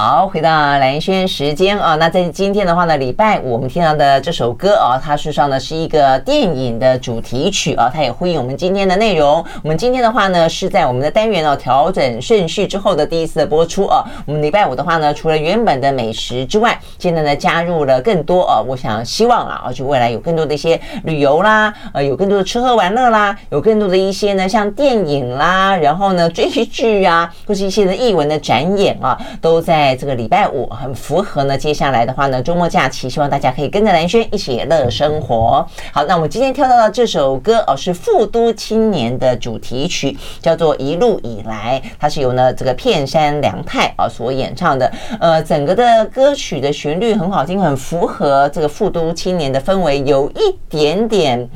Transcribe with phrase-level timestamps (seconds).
[0.00, 9.44] 好，回到蓝轩时间啊，那在今天的话呢，礼拜五我们听到的这首歌啊，它事实上呢是一个电影的主题曲啊，它也呼应我们今天的内容。
[9.60, 14.04] 我们今天的话呢是在我们的单元哦调整顺序之后的第一次的播出啊。
[14.24, 29.87] 我们礼拜五的话呢，除了原本的美食之外，现在呢加入了更多啊，我想希望啊，而且未来有更多的一些旅游啦，呃，有更多的吃喝玩乐啦，有更多的一些呢像电影啦，然后呢追剧啊，或是一些的艺文的展演啊，都在。
[29.88, 35.66] 在这个礼拜五很符合呢，接下来的话呢，周末假期，希望大家可以跟着蓝轩一起乐生活。
[35.94, 44.92] 好，那我们今天跳到的这首歌哦，是《富都青年》的主题曲，叫做《一路以来》，它是由呢这个片山良太啊所演唱的。
[45.18, 51.48] 呃，整个的歌曲的旋律很好听，很符合这个富都青年的氛围，有一点点。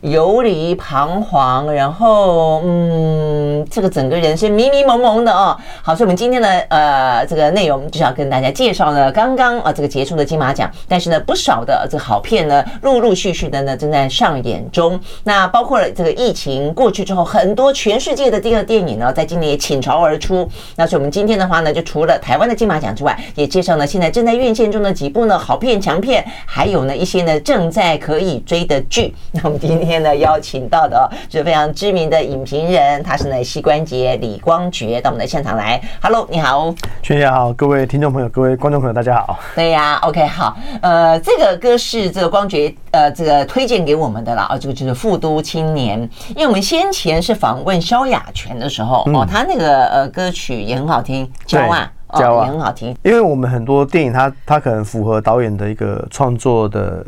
[0.00, 5.56] 游离彷徨，然后嗯，这个整个人是迷迷蒙蒙的哦。
[5.82, 14.98] 好，所以我们今天的呃这个内容就是要跟大家介绍呢，刚刚啊这个结束的金马奖，但是呢不少的这个好片呢，陆陆续续的呢正在上演中。
[15.24, 20.48] 那包括了这个疫情过去之后，很多全世界的第二电影呢，在今年也倾巢而出。
[20.76, 29.12] 那所以我们今天的话呢，就除了台湾的金马奖之外，也介绍呢现在正在院线中的几部呢好片、强片，还有呢一些呢正在可以追的剧。
[29.32, 29.87] 那我们今天。
[29.88, 35.80] 今天呢，邀请到的是非常知名的影评人，他是呢膝关节李光觉到我们的现场来。
[36.02, 39.38] Hello，你好，全姐好，各位听众朋友，各位观众朋友，大家好。
[39.54, 45.98] 对呀，OK，好，呃，这个歌是这个光觉呃这个推荐给我们的啦，啊，这个就是《富都青年》，
[46.36, 57.02] 因为我们先前是访问萧亚全的时候，哦，他那个呃歌曲也很好听，骄傲，骄傲也很好听，因为我们很多电影它它可能符合导演的一个创作的。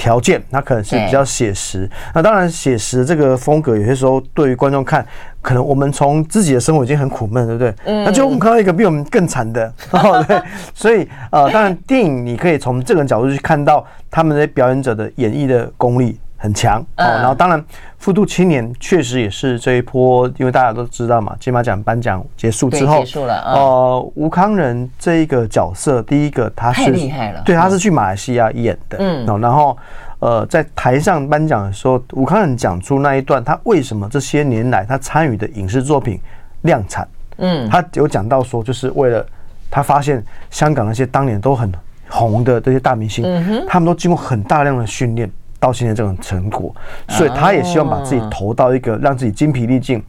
[0.00, 1.88] 条件，它可能是比较写实。
[2.14, 5.06] 那当然，写实这个风格有些时候对于观众看，
[5.42, 7.74] 可能我们从自己的生活已经很苦闷，对不对？
[7.84, 8.02] 嗯。
[8.04, 10.40] 那就我们看到一个比我们更惨的， 哦对。
[10.74, 16.18] 所以呃，当然电影你可以从这个角度去看到他们的表演者的演绎的功力。
[16.40, 16.80] 很强。
[16.96, 17.62] 哦，然后当然，
[17.98, 23.42] 复读青年确实也是这一波，因为大家都知道嘛，金马奖颁奖结束之后，结束了。
[23.44, 29.76] 呃，吴康仁这一个角色，第一个他是太厉害了，对，他是去马来西亚演的，嗯，然后
[30.20, 36.18] 呃，在台上颁奖的时候，吴康仁讲出那一段，他为什么这些年来他参与的影视作品
[36.62, 37.06] 量产，
[37.36, 39.24] 嗯，他有讲到说，就是为了
[39.70, 41.70] 他发现香港那些当年都很
[42.08, 43.24] 红的这些大明星，
[43.68, 45.30] 他们都经过很大量的训练。
[45.60, 46.74] 到现在这种成果，
[47.08, 50.02] 所以他也希望把自己投到一个让自己精疲力尽，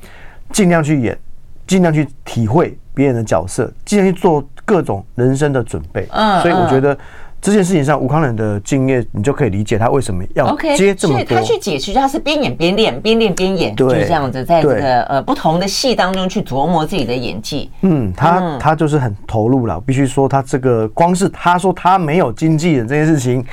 [0.52, 1.16] 尽量去演，
[1.68, 6.08] 尽量去体会别人的角色，尽量去做各种人生的准备。
[6.12, 6.98] 嗯，所以我觉得。
[7.42, 11.36] 这件事情上，吴康仁的经验，你就可以理解他为什么要接这么多。
[11.36, 17.72] 他去解释，他是边演边练，边练边演，就是这样子，在这个呃不同的戏当中去琢磨自己的演技。
[17.82, 19.82] 嗯，他他就是很投入了。
[19.82, 23.44] 必须说，他这个光是他说他没有经纪人这件事情，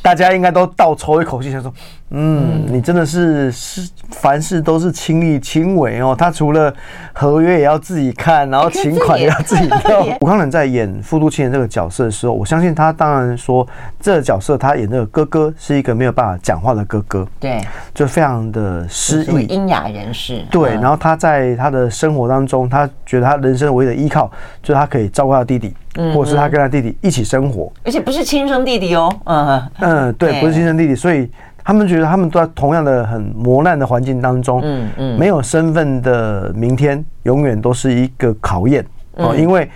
[0.00, 1.70] 大家应该都倒抽一口气，想说。
[2.10, 3.90] 嗯，你真的是是
[4.20, 6.14] 凡事都是亲力亲为哦。
[6.16, 6.72] 他除了
[7.12, 10.04] 合约也要自己看，然后请款也要自己要。
[10.20, 13.66] 吴康仁在演《富都青年》这个角色的时候，我相信他当然说
[14.00, 17.60] 这个角色他演这个哥哥是一个没有办法讲话的哥哥，对，
[17.94, 20.42] 就非常的失意，瘖哑人士。
[20.50, 24.30] 对，然后他在他的生活当中，他觉得他人生唯一的依靠
[24.62, 25.74] 就是他可以照顾他弟弟，
[26.14, 29.12] 或者是他跟他弟弟一起生活，而且不是亲生弟弟哦。
[29.24, 31.30] 嗯嗯，对，不是亲生弟弟，所以。
[31.66, 39.34] 他们觉得他们都在同样的很磨难的环境当中，嗯嗯，没有身份的明天永远都是一个考验哦。
[39.36, 39.68] 因为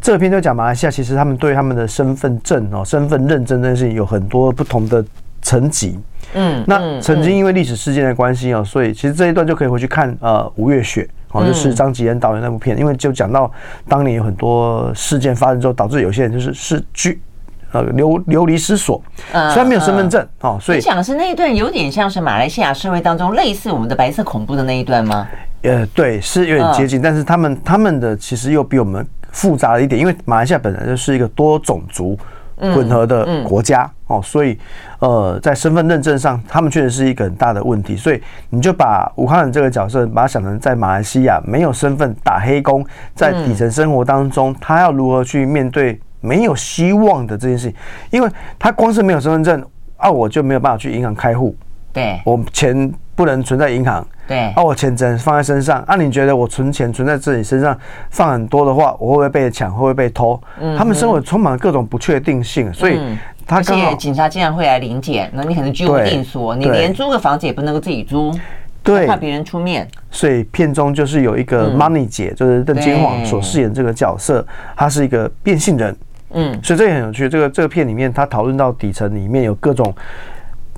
[0.00, 5.04] 这篇就讲马来西亚，其实他们对他们的身份证哦、身份认证这件事情有很多不同的
[5.42, 5.98] 层级。
[6.34, 11.02] 嗯，那曾经因为历史事件的关系哦，所以其实这一段就可以回去看呃《五月雪》
[11.36, 13.50] 哦，就是张吉恩导演那部片，因为就讲到
[13.88, 17.20] 当年有很多事件发生之后，导致有些人就是是居。
[17.72, 19.02] 呃，流流离失所，
[19.32, 25.26] 虽然没有身份证哦，所以你讲的是那一段有点像是马来西亚社会当中类似我们的白色恐怖的那一段吗？
[25.62, 32.18] 呃，对，是有点接近，但是他们他们的其实又比我们复杂了一点，因为马来西亚本来就是一个多种族
[32.56, 34.58] 混合的国家哦，所以
[34.98, 37.96] 呃，在身份认证上，他们确实是一个很大的问题。
[37.96, 38.20] 所以
[38.50, 42.84] 你就把武汉人这个角色，把它想成在马来西亚没有身份打黑工，
[43.14, 47.76] 在底层生活当中，他要如何去面对没有希望的这件事情？
[48.10, 49.62] 因为他光是没有身份证
[49.98, 51.54] 啊，我就没有办法去银行开户，
[51.92, 54.06] 对，我钱不能存在银行。
[54.26, 55.82] 对，啊，我钱只能放在身上。
[55.82, 57.76] 啊，你觉得我存钱存在自己身上
[58.08, 59.70] 放很多的话，我会不会被抢？
[59.70, 60.40] 会不会被偷？
[60.60, 62.98] 嗯，他们生活充满了各种不确定性，所以
[63.44, 68.32] 他而且警察经常会来临检，那你可能居无定所，你连租个房子也不能够自己租，
[68.82, 69.86] 对，怕别人出面。
[70.10, 74.46] 所以片中就是有一个 Money 姐，就是邓金黄所饰演这个角色，
[74.76, 75.94] 她是一个变性人。
[76.34, 77.28] 嗯，所以这也很有趣。
[77.28, 79.94] 这个这个片里面，他讨论到底层里面有各种。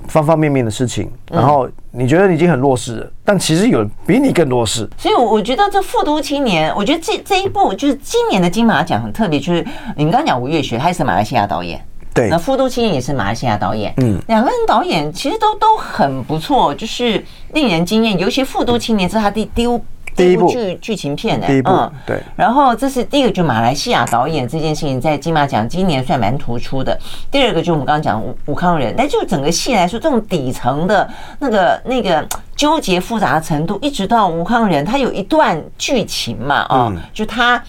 [0.07, 4.87] 方方面面的事情，然后你觉得你已经很弱势了，但其实有比你更弱势。
[4.99, 9.65] 所以，我我觉得这《复读青年》，我觉得这这一部就是今年的金马奖很特别，就是
[9.97, 18.15] 你们刚刚讲吴月雪，他也是马来西亚导演，对，那《复读青年》也是马来西亚导演，嗯，两个人导演其实都都很不错，就是令人惊艳。
[18.19, 19.83] 尤其《复读青年》是他第第五。
[20.15, 22.19] 第一部剧剧情片呢，嗯，对。
[22.35, 26.97] 然后这是第一个，就马来西亚导演这件事情在金马奖今年算蛮突出的。
[27.29, 31.09] 第二个就我们刚刚讲吴吴康仁，但就整个戏来说，这种底层的
[31.39, 32.25] 那个那个
[32.55, 37.61] 纠结复杂的程度，一直到吴康仁他有一段剧情嘛，啊，就他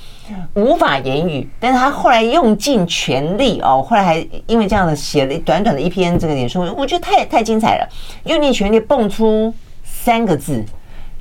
[0.54, 7.88] 无法言语，但是他后来用尽全力哦，后来还因为这样的写了短短的一篇这个脸书，我觉得太太精彩了，
[8.24, 9.52] 用尽全力蹦出
[9.82, 10.64] 三个字。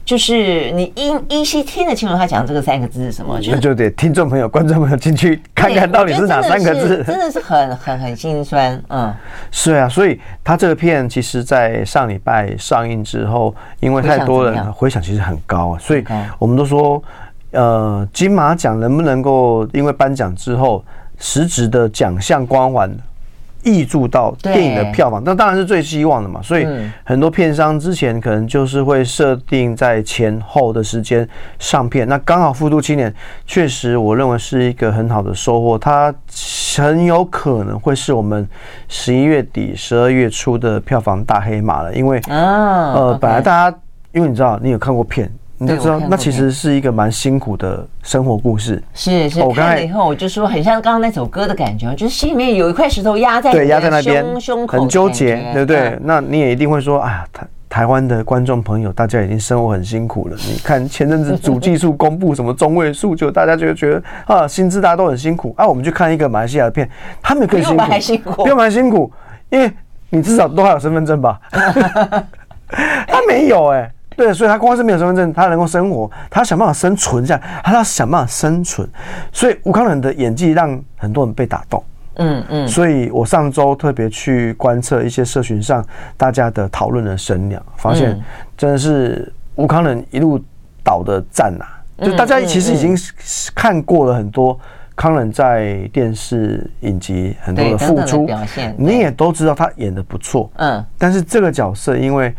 [0.06, 3.40] 就是你依依稀听得清楚他讲这个三个字是什么？
[3.48, 7.04] 那就得听众朋友、观众朋友进去看看到底是哪三个字。
[7.04, 9.12] 真的是很很很心酸，嗯，
[9.50, 16.04] 是啊，所以他这个片其实，在上礼拜上映之后，因为太多人回响其实很高啊，所以
[16.38, 17.04] 我们都说，
[17.50, 20.86] 呃，金马奖能不能够因为颁奖之后
[21.18, 22.96] 实质的奖项光环？
[23.66, 26.40] 挹注到电影的票房，那当然是最希望的嘛。
[26.42, 26.68] 所以
[27.04, 31.28] 很多片商之前可能就是会设定在前后的时间
[31.58, 32.08] 上片。
[32.08, 33.12] 那刚好《复读青年》
[33.48, 35.78] 确实，我认为是一个很好的收获。
[35.78, 36.14] 它
[36.78, 38.48] 很有可能会是我们
[38.88, 41.94] 十一月底、十二月初的票房大黑马了。
[41.96, 43.78] 因为呃，本来大家
[44.12, 45.32] 因为你知道，你有看过片。
[45.58, 48.84] 你就知道，那其实是一个蛮辛苦的生活故事。
[48.94, 55.98] 是是，看了以后我就说，很像刚刚那首歌的感觉，就是心里面有一块石头压在对压在那边，胸口很纠结，对不对？
[56.02, 60.36] 那你也一定会说，哎呀，台台湾的观众朋友，大家已经生活很辛苦了。
[60.46, 65.66] 你看前阵子主计处公布什么中位数，就大家就觉得啊，薪资大家都很辛苦啊。
[65.66, 66.90] 我们去看一个马来西亚的片，
[67.22, 67.78] 他们更辛
[68.24, 69.12] 苦，比我们还辛苦，
[69.50, 69.72] 因为
[70.10, 71.40] 你至少都还有身份证吧？
[73.08, 73.90] 他没有哎。
[74.16, 78.88] 对，所以他光是没有身份证，他能够生活，他想办法生存下来，他要想办法生存。
[79.32, 81.84] 所以吴康仁的演技让很多人被打动。
[82.16, 82.68] 嗯嗯。
[82.68, 85.86] 所以我上周特别去观测一些社群上
[86.16, 88.18] 大家的讨论的声量，发现
[88.56, 90.40] 真的是吴康仁一路
[90.82, 91.66] 倒的赞呐。
[92.06, 92.98] 就大家其实已经
[93.54, 94.58] 看过了很多
[94.96, 100.50] 康仁在电视影集很多的付出表现，你也都知道他演的不错。
[100.56, 100.82] 嗯。
[100.98, 102.34] 但是这个角色因为。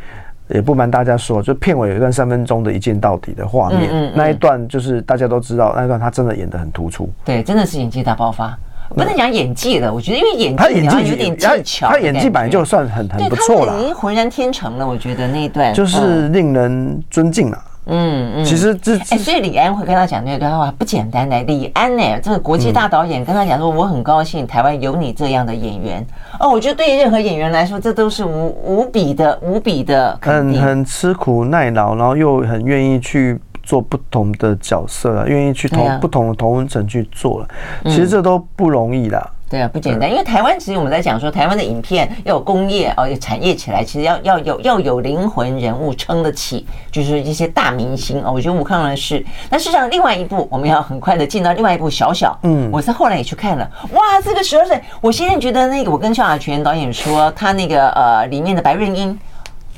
[0.48, 7.08] 也不瞒大家说，就片尾有一段三分钟的一镜到底的画面，嗯嗯嗯，那一段就是大家都知道，那一段他真的演的很突出。
[7.24, 8.56] 对，真的是演技大爆发。
[8.90, 14.86] 不能讲演技了，我觉得因为演技他演技有点技巧，他演技本来就算很很不错了，已经浑然天成了。
[14.86, 17.58] 我觉得那一段就是令人尊敬了。
[17.86, 21.40] 嗯嗯，其实这哎，所以李安会跟他讲那段话不简单的。
[21.44, 26.04] 李安呢，这个国际大导演跟他讲说，我很高兴台湾有你这样的演员
[26.40, 26.50] 哦。
[26.50, 37.48] 我觉得对于任何演员来说，这都是无无比的无比的很很吃苦耐劳，然后又很愿意去做不同的角色了，愿意去同不同的同温层去做了。
[37.84, 39.30] 其实这都不容易啦。
[39.48, 48.32] 对啊，不简单，因为台湾其实我们在讲说，台湾的影片要有工业哦，有产业起来，其实要要有要有灵魂人物撑得起，就是一些大明星哦。
[48.32, 49.24] 我觉得吴康仁是。
[49.48, 59.16] 那事实上，另外一部我们要很快的进到另外一部小小，嗯，我是后来也去看了，哇，这个十二岁，我现在觉得那个我跟萧亚全导演说，他那个呃里面的白润英。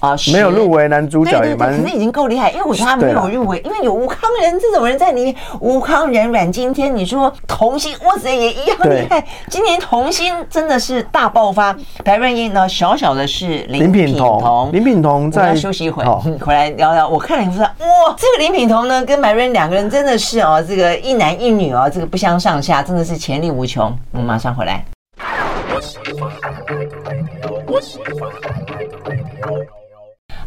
[0.00, 5.35] 啊，没有入围男主角也蛮，可是已经够厉害，因为我觉得他没有入围，因为有吴康仁这种人在里面。
[5.61, 9.25] 吴康仁、阮经天，你说童星，哇塞，也一样厉害。
[9.49, 11.76] 今年童星真的是大爆发。
[12.05, 16.05] 白润英呢，小小的是林品彤，林品彤在休息一会，
[16.38, 17.09] 回来聊聊。
[17.09, 23.93] 我看了以后说，哇，这个林品彤呢，跟白润两个人真的是哦，这个一男一女哦，这个不相上下，真的是潜力无穷。
[24.12, 24.85] 我们马上回来。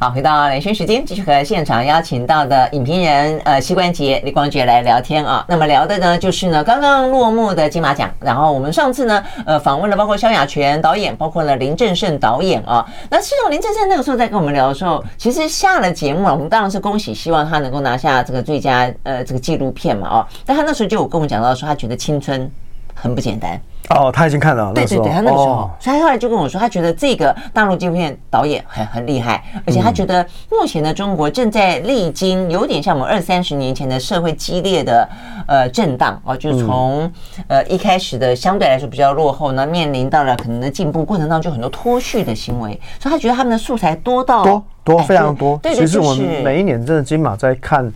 [0.02, 5.46] 好，回到连线时间，继续和现场邀请到的影评人呃膝关节李光洁来聊天啊。
[5.48, 8.10] 那么聊的呢，就是呢刚刚落幕的金马奖。
[8.20, 12.84] 然后我们上次呢，呃访问了包括萧亚全导演，包括了林正盛导演啊。
[13.12, 20.28] 那其实林正盛那个时候在跟我们聊的时候，其实下了节目了，我们当然是恭喜，希望他能够拿下这个最佳呃这个纪录片嘛啊。
[20.48, 22.52] 但他那时候就有跟我们讲到说，他觉得青春
[22.96, 23.62] 很不简单。
[23.90, 24.72] 哦，他已经看了。
[24.74, 35.08] 对对对，他那个时候，哦、所以他后来就跟我说，他觉得这个大陆纪录片导演很很厉害，而且他觉得目前的中国正在历经有点像我们二三十年前的社会激烈的
[35.46, 37.12] 呃震荡哦，就从
[37.48, 45.58] 呃一开始的相对来说比较落后呢，面临到了可能的进步过程当中，就很多脱序的行为，所以他觉得他们的素材多到多多非常多。
[45.58, 47.92] 对对，其实我们每一年真的金马在看。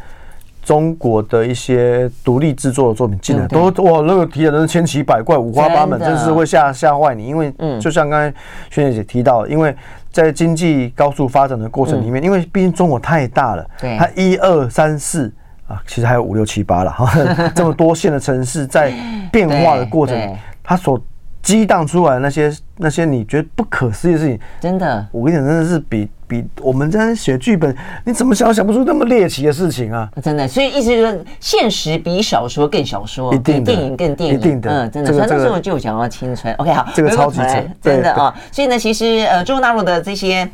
[0.66, 7.28] 中国的一些独立制作的作品进来，都哇，那个提的都是千奇百怪、五花八门，真是会吓吓坏你。
[7.28, 8.36] 因为，就像刚才
[8.72, 9.74] 萱姐姐提到，因为
[10.12, 15.32] 在经济高速发展的过程里面，因为毕竟中国太大了，它一二三四
[15.68, 17.08] 啊，其实还有五六七八了哈，
[17.54, 18.92] 这么多线的城市在
[19.32, 21.00] 变化的过程，它所
[21.46, 26.10] 激荡出来那些那些你觉得不可思议的事情，真的，我跟你讲，真的是比。
[26.28, 30.10] 比我们在写剧本，你怎么想想不出那么猎奇的事情啊？
[30.24, 35.14] 真的，所以意思就是现实比小说更小说，一定比电影更电影，一定的，嗯，真的。
[35.14, 37.40] 所以那时候就讲到青春，OK，好，这个超级
[37.80, 38.36] 真的啊。
[38.52, 40.50] 所以呢，其实呃，中国大陆的这些。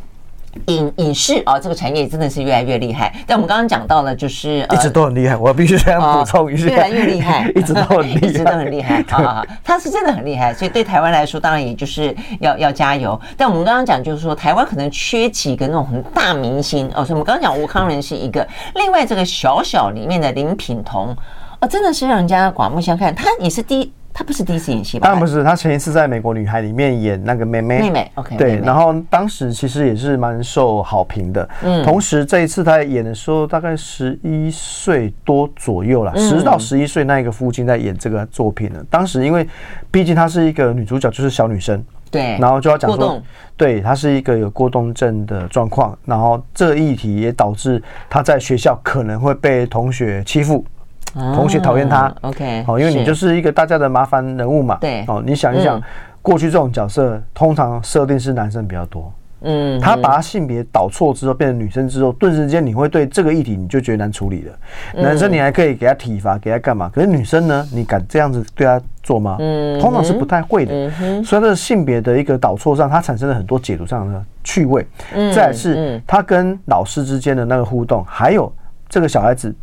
[0.67, 3.13] 影影视啊，这个产业真的是越来越厉害。
[3.25, 5.35] 但我们刚刚讲到了，就是一直都很厉害。
[5.35, 9.03] 我必须这样补充一下，越来越厉害， 一直都很厉害， 一直都很厉害。
[9.09, 10.53] 好好好，他是真的很厉害。
[10.53, 13.19] 所以对台湾来说，当然也就是要要加油。
[13.37, 17.05] 但我们刚刚讲，就是说台湾可能缺几个那种很大明星哦。
[17.05, 21.15] 所以我们刚刚讲吴康仁是一个，另外这个小小里面的林品彤
[21.59, 23.13] 哦，真的是让人家刮目相看。
[23.15, 24.13] 他也是第一。
[24.13, 25.05] 他不是第一次演戏吧？
[25.05, 27.79] 当然不是，她前一次在《美国女孩》里面演那个妹妹。
[27.79, 28.37] 妹妹，OK。
[28.37, 31.49] 对，然后当时其实也是蛮受好评的。
[31.63, 31.83] 嗯。
[31.83, 38.83] 同时这一次她演的时候，大概十一岁多左右了，十到十一岁那一个父亲在演这个作品呢。
[38.89, 39.47] 当时因为
[39.89, 41.83] 毕竟她是一个女主角，就是小女生。
[42.09, 42.37] 对。
[42.39, 43.21] 然后就要讲说，
[43.55, 50.65] 对，她是一个有过动症的状况，然后这个议题也导致她在学校可能会被同学欺负。
[51.13, 55.81] 同学讨厌他，OK，好，因为你就是一个大家的麻烦人物嘛，对，哦，你想一想，
[56.21, 64.53] 过去这种角色通常设定是男生比较多，嗯，他把他性别导错之后变成女生之后，顿时间你会对这个议题你就觉得难处理了。
[65.01, 66.89] 男生你还可以给他体罚，给他干嘛？
[66.93, 69.35] 可是女生呢，你敢这样子对他做吗？
[69.39, 70.89] 嗯，通常是不太会的。
[71.23, 74.87] 所以这性别的一个导错上，它产生了很多解读上的趣味。
[75.35, 78.49] 再来是他跟老师之间的那个互动，还有
[78.87, 79.53] 这个小孩子。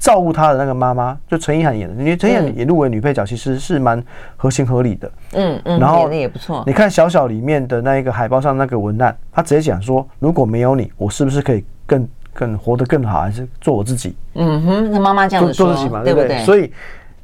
[0.00, 4.02] 照顾他的那个妈妈，就陈意涵演的，因为陈意涵也入围女配角，其实是蛮
[4.34, 5.12] 合情合理的。
[5.34, 6.64] 嗯嗯，然后演的也不错。
[6.66, 14.16] 你看小小里面的那一个海报上那个文案，他直接讲说：如果没有你，我是不是可以更更活得更好，还是做我自己？
[14.34, 16.42] 嗯哼，那妈妈这样子说，做自己嘛，对不对？
[16.46, 16.72] 所以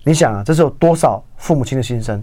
[0.04, 2.23] 你想啊，这是有多少父母亲的心声？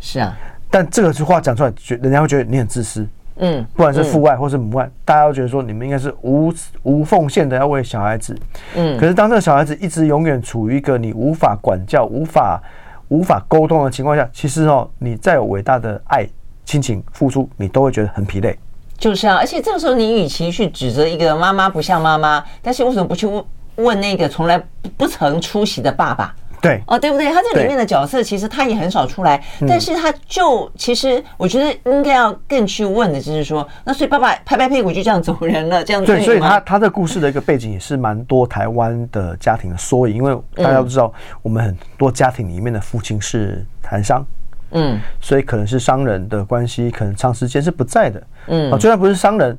[0.00, 0.36] 是啊，
[0.70, 3.06] 但这个句话讲出来，觉人家会觉得你很自私。
[3.36, 6.52] 嗯，不管是父爱或是母爱，大家都觉得说你们应该是无
[6.84, 8.36] 无奉献的要为小孩子。
[8.76, 12.62] 嗯，可是当这个小孩子一直永远处于一个你无法管教、无法
[13.08, 16.26] 无法沟通的情况下，其实哦，你再有伟大的爱、
[16.64, 18.56] 亲情付出，你都会觉得很疲累。
[18.96, 23.44] 就是啊，而且这个时候你与其去指责一个妈妈不像妈妈，但是为什么不去问
[23.76, 24.62] 问那个从来
[24.96, 26.32] 不曾出席的爸爸？
[26.64, 26.82] 对。
[26.86, 27.32] 哦，对不对？
[27.32, 44.26] 他这里面的角色其实他也很少出来，但是他就其实我觉得应该要更去问的，就是说，那所以爸爸拍拍屁股就这样走人了，这样子对，所以他他的故事的一个背景也是蛮多台湾的家庭的缩影，因为大家都知道，我们很多家庭里面的父亲是台商，
[44.70, 49.56] 嗯，所以可能是商人的关系，可能长时间是不在的，嗯，就算不是商人。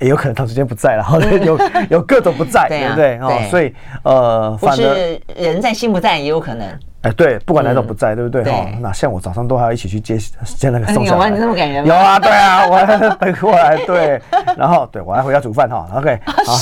[0.00, 1.04] 也有可能长时间不在了，
[1.44, 1.58] 有
[1.90, 3.18] 有各种不在，对不对？
[3.18, 6.66] 哦，所以呃，反是人在心不在也有可能。
[7.02, 8.44] 哎，对，不管哪种不在，对不对？
[8.44, 11.28] 哈，那像我早上都还要一起去接接那个送小孩。
[11.28, 11.88] 有啊，你那么感人吗？
[11.88, 12.84] 有啊，对啊，我还
[13.16, 14.20] 等过来，对，
[14.56, 15.88] 然后对我还回家煮饭哈。
[15.94, 16.58] OK， 好，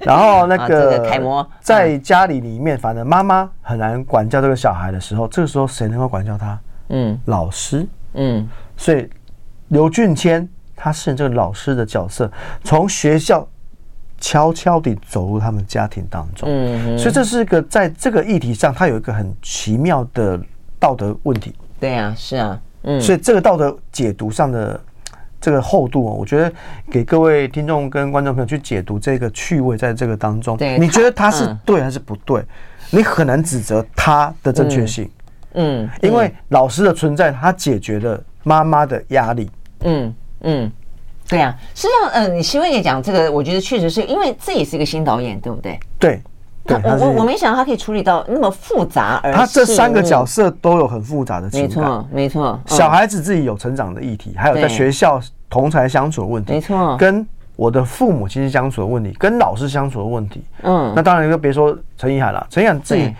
[0.00, 6.58] 然后那个楷模在家里里面，反正妈妈很难管教这个小孩的时候，这个时候谁能够管教他？
[6.88, 9.08] 嗯，老师，嗯，所以
[9.68, 10.48] 刘俊谦。
[10.80, 12.30] 他是这个老师的角色，
[12.62, 13.46] 从学校
[14.20, 20.40] 悄悄地走入他们家庭当中，嗯，所以这是一个在这个议题上，他有一个很奇妙的
[20.78, 21.52] 道德问题。
[21.80, 24.80] 对啊，是啊，嗯，所以这个道德解读上的
[25.40, 26.52] 这个厚度，我觉得
[26.90, 32.44] 给各位听众跟观众朋友去解读这个趣味，在这个当中，对，你觉得他是对还是不对？
[32.90, 35.10] 你很难指责他的正确性，
[35.54, 40.14] 嗯，因为老师的存在，他解决了妈妈的压力，嗯。
[40.40, 40.70] 嗯，
[41.28, 45.78] 对啊，实际上，嗯，你希薇也讲这个，我觉得确实是因为这也是一个新导演，对不对？
[45.98, 46.20] 对。
[46.70, 52.60] 我我我没想到他可以处理到那么复杂，而他这三个角色都有很复杂的情感，没错没错。
[52.66, 55.18] 小孩子自己有成长的议题，还有在学校
[55.48, 56.94] 同才相处的问题，没错。
[56.98, 57.26] 跟
[57.56, 60.92] 我的父母亲相处的问题，跟老师相处的问题，嗯。
[60.94, 63.14] 那当然就别说陈意涵了，陈意涵自己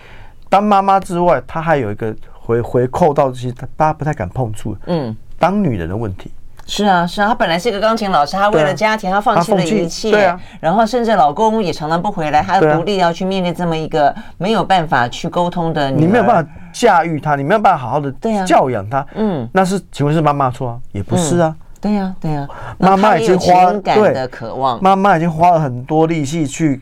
[0.47, 6.31] 当妈妈之外，她还有一个回回扣到这些大家不太敢碰触，嗯，当女人的问题。
[6.69, 18.11] 是啊，是啊，她本来是一个钢琴老师，她为了家庭，她放弃了一切，对啊，然后甚至老公也常常不回来，她独立要去面对这么一个没有办法去沟通的女，你没有办法驾驭她，你没有办法好好的
[18.45, 20.79] 教养她，嗯，那是请问是妈妈错啊？
[20.91, 22.47] 也不是啊，对呀，对呀，
[22.77, 26.79] 妈妈已经花对的渴望，妈妈已经花了很多力气去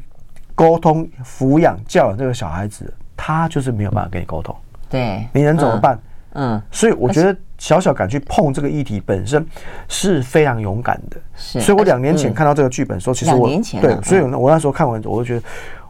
[0.53, 4.53] 沟通、抚养、教养这个小孩子，他就是没有办法跟你沟通，
[4.89, 5.97] 对，你能怎么办？
[6.33, 9.45] 嗯，所以我觉得小小敢去碰这个议题本身
[9.87, 11.17] 是非常勇敢的。
[11.35, 13.49] 是，所以我两年前看到这个剧本的时候，其实我
[13.81, 15.41] 对，所以我那时候看完，我就觉得。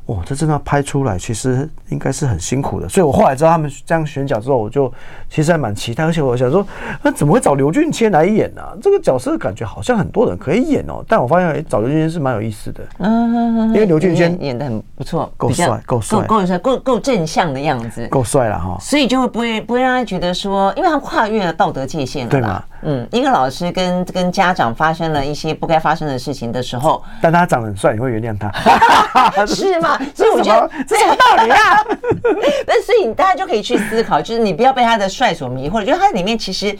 [0.07, 2.87] 哦，这真的要拍出来，其实应该是很辛苦的。
[2.87, 4.91] 所以我后来知道他们这样选角之后，我就
[5.29, 6.05] 其实还蛮期待。
[6.05, 6.65] 而且我想说，
[7.03, 8.61] 那怎么会找刘俊谦来演呢？
[8.81, 11.03] 这个角色感觉好像很多人可以演哦。
[11.07, 12.81] 但我发现，哎，找刘俊谦是蛮有意思的。
[12.99, 18.77] 嗯嗯嗯，因为刘俊谦演得很不错，够帅，够帅，够帅，够够正向的样子，够帅了哈。
[18.79, 22.63] 所以就会不会不会让他觉得说，因为他跨越了道德界限，对吗？
[22.83, 29.45] 嗯，一个老师跟跟家长发生了一些不该发生的事情的时候，但他长得很帅，你会原谅他？
[29.47, 29.96] 是吗？
[30.15, 30.69] 所以我觉得。
[30.87, 31.83] 这什么道理啊？
[32.67, 35.83] 那所以大家就可以去思考，就是你不要被他的帅所迷惑。
[35.83, 36.77] 觉得他里面其实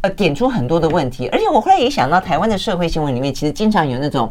[0.00, 4.30] 呃点出很多的问题，而且我后来也想到，台湾的社会新闻里面其实经常有那种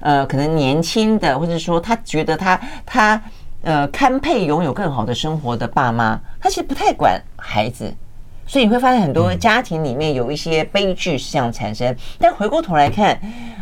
[0.00, 3.22] 呃可能年轻的，或者说他觉得他他
[3.62, 7.92] 呃堪配拥有更好的生活的爸妈，他其实不太管孩子，
[8.46, 11.94] 所以你会发现很多家庭里面有一些悲剧是这样产生。
[12.18, 13.18] 但回过头来看，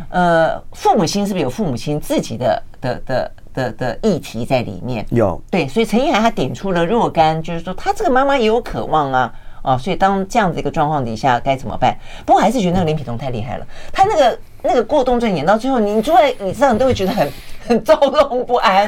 [0.09, 3.31] 呃，父母亲是不是有父母亲自己的的的？
[3.55, 9.33] 的的议题在里面有对，所以陈意涵他点出了若干，就是说他这个妈妈也有渴望啊
[9.63, 11.97] 哦，所以当这样子一个状况底下该怎么办？
[12.23, 17.31] 不过还是觉得那个林品彤太厉害了，他那个那个过动症演到最后，你坐在你身上都会觉得很
[17.67, 18.87] 很躁动不安。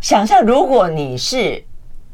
[0.00, 1.60] 想象如果你是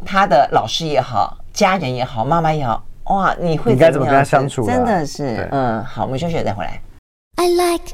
[0.06, 4.64] 他的老师也好，家人也好，妈妈也好，哇，你会你该怎么跟他相处？
[4.64, 6.80] 真的是嗯，好，我们休息了再回来。
[7.36, 7.92] I like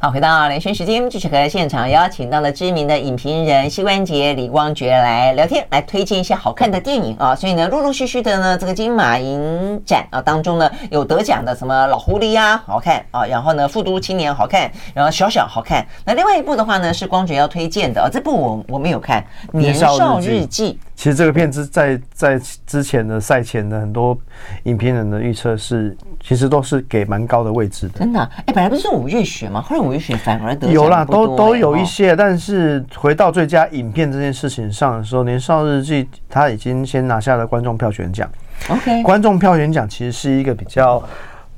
[0.00, 7.34] 好，回到连线时间，继续和现场邀请到了知名的影评人膝关节李光觉来聊天，来推荐一些好看的电影啊。
[7.34, 13.26] 所以呢，陆陆续续的呢，这个金马影展啊当中呢，有得奖的什么老狐狸呀，好看啊。
[13.26, 15.84] 然后呢，复读青年好看，然后小小好看。
[16.04, 19.20] 那另外一部的话呢，是光觉要推荐的啊，这部我我没有看
[19.58, 20.78] 《年少日记》。
[20.98, 24.18] 其实这个片子在在之前的赛前的很多
[24.64, 28.00] 影评人的预测是，其实都是给蛮高的位置的。
[28.00, 28.20] 真的？
[28.46, 29.62] 哎，本来不是五月雪吗？
[29.62, 32.16] 后来五月雪反而得奖有啦，都都有一些。
[32.16, 38.28] 但是回到最佳影片这件事情上的时候，《年少日记》他已经先拿下了观众票选奖。
[38.68, 41.00] OK，观众票选奖其实是一个比较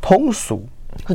[0.03, 0.69] 通俗。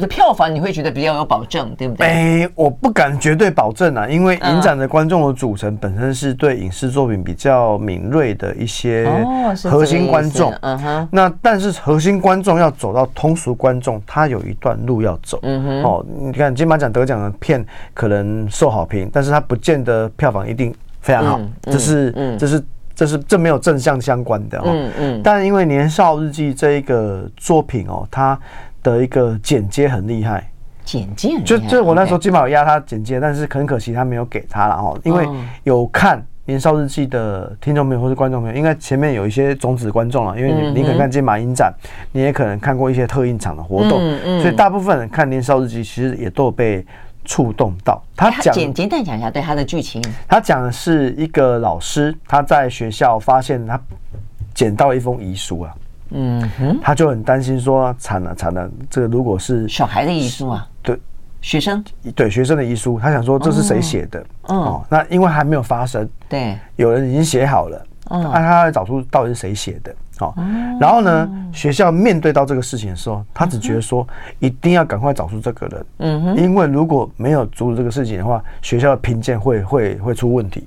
[0.07, 2.07] 票房你会觉得比较有保证，对不对？
[2.07, 9.07] 哎，我不敢绝对保证啊，因为影展的观众的组成本身是对影视作品比较敏锐的一些
[9.63, 10.51] 核心观众。
[10.61, 11.07] 嗯哼。
[11.11, 15.39] 那但是核心观众要走到通俗观众，他有一段路要走。
[15.43, 15.83] 嗯哼。
[15.83, 21.39] 哦，你看金马奖得奖的片可能受好评，但是他不见得票房一定非常好。
[21.63, 22.63] 这是，这是，
[22.95, 24.63] 这是这没有正向相关的哦。
[24.65, 25.21] 嗯嗯。
[25.23, 28.37] 但因为《年少日记》这一个作品哦，它。
[28.85, 30.47] 的一个剪接很厉害，
[30.83, 35.27] 剪接就就我那时候基本上有压他剪接，但是很可惜他没有给他了哦，因为
[35.63, 41.73] 有看《年少日记》的听众朋友或是观众朋友，应该前面有一些种子观众了，因为你你可能看金马影展，
[42.11, 43.99] 你也可能看过一些特映场的活动，
[44.39, 46.85] 所以大部分人看《年少日记》其实也都有被
[47.23, 47.99] 触动到。
[48.15, 53.81] 他讲简简单讲一下对他的剧情，他讲的是一个老师他在学校发现他
[54.53, 55.73] 捡到一封遗书啊。
[56.17, 60.97] 嗯哼，他就很担心说惨了惨了，这个如果是小孩的遗书啊，对，
[61.41, 61.83] 学生？
[62.15, 64.25] 对学生的遗书，他想说这是谁写的？
[64.43, 69.93] 哦，那因为还没有发生，对，有人已经写好了，那他要找出到底是谁写的？
[70.21, 70.33] 哦，
[70.79, 74.07] 然后呢，学校面对到这个事情的时候，他只觉得说
[74.39, 80.65] 一定要赶快找出这个人，嗯哼，因为如果没有阻止这个事情的话，学校的评鉴会会会出问题，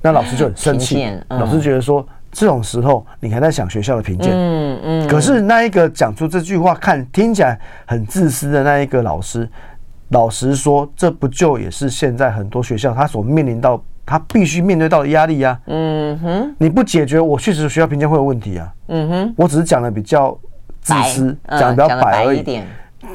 [0.00, 2.06] 那老师就很生气， 老师觉得说。
[2.36, 5.08] 这种时候，你还在想学校的评鉴，嗯嗯。
[5.08, 9.48] 可是那一个讲出这句话，看听起来很自私的那一个老师，
[10.10, 15.58] 老实说，这不就也是现在很多学校他所面临到他必须面对到的压力呀？
[15.64, 16.54] 嗯哼。
[16.58, 18.70] 你不解决，我确实学校评鉴会有问题啊。
[18.88, 19.34] 嗯哼。
[19.34, 20.38] 我只是讲的比较
[20.82, 22.42] 自私，嗯、讲得比较白而已。
[22.42, 22.66] 点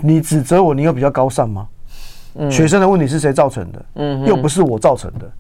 [0.02, 1.68] 你指责我，你有比较高尚吗？
[2.34, 3.86] 嗯、学生的问题是谁造成的？
[3.98, 5.32] 嗯，又不是我造成的。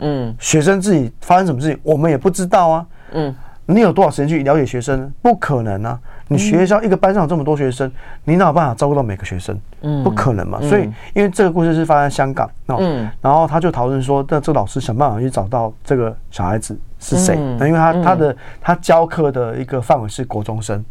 [0.00, 2.86] 嗯，学生自己发生什么事情，我们也不知道啊。
[3.14, 3.34] 嗯，
[3.66, 5.12] 你有多少时间去了解学生？
[5.22, 5.98] 不可能啊！
[6.28, 7.90] 你学校一个班上有这么多学生，
[8.24, 9.58] 你哪有办法照顾到每个学生？
[9.82, 10.60] 嗯，不可能嘛。
[10.62, 10.82] 所以，
[11.14, 17.36] 因为这个故事是发生在香港，嗯，然后他就讨论说，那这个老师想办法去找到这个小孩子是谁？
[17.58, 20.84] 那因为他他的他教课的一个范围是国中生，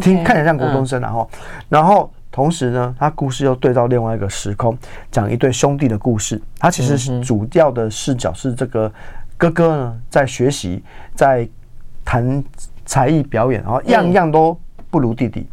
[0.00, 1.30] 听看起来像国中生，然后，
[1.68, 2.10] 然后。
[2.30, 4.76] 同时呢，他故事又对到另外一个时空，
[5.10, 6.40] 讲一对兄弟的故事。
[6.58, 8.92] 他其实是主要的视角是这个
[9.36, 11.48] 哥哥呢，在学习，在
[12.10, 12.42] 弹
[12.86, 15.46] 才艺表演，然后样样都不如弟弟。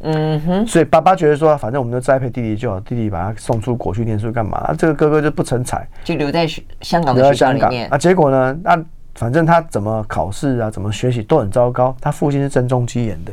[0.00, 4.58] 嗯哼，所以爸爸觉得说，反正我们就栽培弟弟就好，弟弟把他送出国去念书干嘛？
[4.58, 6.46] 啊，这个哥哥就不成才，就留在
[6.82, 7.88] 香港的学校里面。
[7.88, 8.84] 啊，结果呢，那。
[9.16, 11.94] 反正他怎么考试啊，怎么学习都很糟糕。
[12.00, 13.32] 他父亲是郑中基演的，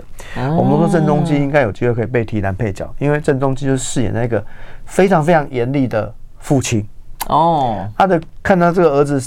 [0.55, 4.45] 我们说郑中基应该有机会可以被提男配角，因为郑中基就是饰演那个
[4.85, 6.87] 非常非常严厉的父亲。
[7.29, 9.19] 哦，他的看他这个儿子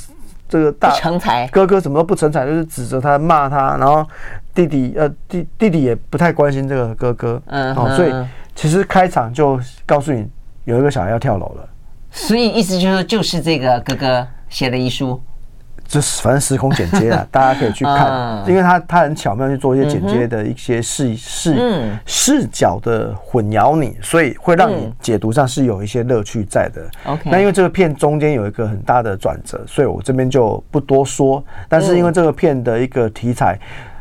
[0.49, 4.07] 这个大成才哥哥怎么都不成才，就是指责他骂他，然后
[4.55, 7.43] 弟弟呃弟弟弟也不太关心这个哥哥。
[7.47, 8.13] 嗯，哦，所以
[8.55, 10.29] 其实开场就告诉你
[10.65, 11.69] 有一个小孩要跳楼了，
[12.11, 15.21] 所以意思就是就是这个哥哥写的遗书。
[15.87, 26.83] 就是反正时空剪接啊， 大家可以去看，因为他他很巧妙去做一些剪接的一些视视视角的混淆你，所以会让你解读上是有一些乐趣在的。
[27.05, 31.45] OK，那因为这个片中间有一个很大的转折，所以我这边就不多说。
[31.69, 33.59] 但是因为这个片的一个题材，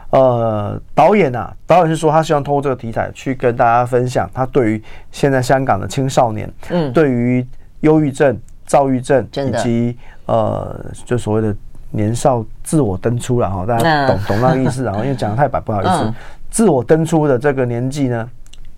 [0.10, 7.46] 呃，导演啊，导演是说他希望通过这个题材去跟大家分享他对于现在香港的青少年，嗯，对于
[7.82, 11.56] 忧郁症、躁郁症以及呃，就所谓的。
[11.93, 16.13] 年少自我登出了哈，大家懂懂那个意思， 然后因为讲得太白，不好意思。
[16.49, 18.27] 自我登出的这个年纪呢，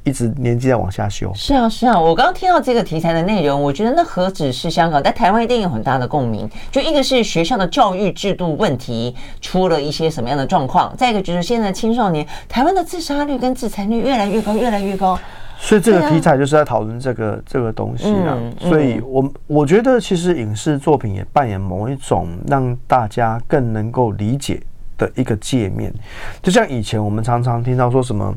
[0.03, 1.31] 一直年纪在往下修。
[1.33, 6.49] 是啊，是啊，我刚刚听到这个题材的内容，我觉得那何止是香港，在台湾一定有很大的共鸣。
[6.71, 15.17] 就一个是学校的教育制度问题出了一些什么样的状况，再一个就是现在青少年台湾的自杀率跟自残率越来越高，越来越高。
[15.57, 24.61] 所以这个题材就是在讨论这个这个东西啊，所以我我觉得其实影视作品也扮演某一种让大家更能够理解
[24.97, 25.93] 的一个界面，
[26.41, 28.35] 就像以前我们常常听到说什么，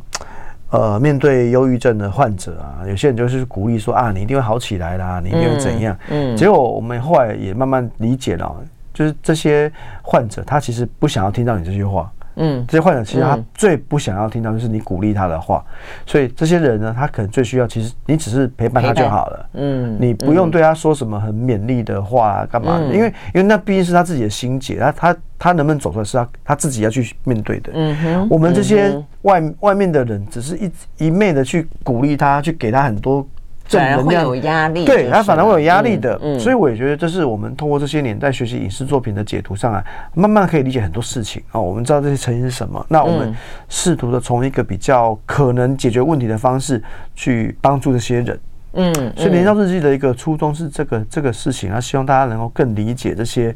[0.71, 5.97] 呃，面对忧郁症的患者啊，有些人就是鼓励说啊，你一定会好起来啦，你一定会怎样？
[6.11, 8.57] 嗯，结果我们后来也慢慢理解了，
[8.95, 9.71] 就是这些
[10.03, 12.11] 患者他其实不想要听到你这句话。
[12.39, 15.65] 嗯，这些患者其实他最不想要听到就是你鼓励他的话，
[16.07, 19.51] 所以这些人呢，他可能最需要其实你只是陪伴他就好了。
[19.55, 22.87] 嗯，你不用对他说什么很勉励的话啊，干嘛的？
[22.95, 27.73] 因为因为那毕竟是他自己的心结，他他他能不能走出来是他他自己要去面对的。
[27.75, 33.27] 嗯哼，我们这些外外面的人只是一一昧的去鼓励他，去给他很多。
[33.69, 41.61] 反而会有压力，对，他反而会有压力的，所以我也觉得这是我们通过这些年在学习影视作品的解读上来，慢慢可以理解很多事情啊。
[41.61, 43.35] 我们知道这些成因是什么，那我们
[43.69, 46.83] 试图的从一个比较可能解决问题的方式
[47.15, 48.41] 去帮助这些人。
[48.73, 53.55] 嗯，所以《年少日记》的一个初衷是这个这个事情，他希望大家能够更理解这些